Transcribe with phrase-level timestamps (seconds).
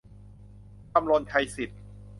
[0.91, 1.81] คำรณ ชัยสิทธิ์